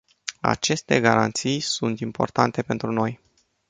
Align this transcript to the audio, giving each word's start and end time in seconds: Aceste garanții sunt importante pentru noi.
Aceste 0.41 0.99
garanții 0.99 1.59
sunt 1.59 1.99
importante 1.99 2.61
pentru 2.61 2.91
noi. 2.91 3.19